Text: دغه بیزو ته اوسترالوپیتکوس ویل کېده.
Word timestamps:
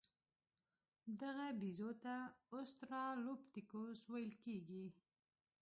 دغه 1.21 1.47
بیزو 1.59 1.91
ته 2.03 2.15
اوسترالوپیتکوس 2.55 3.99
ویل 4.11 4.33
کېده. 4.43 4.83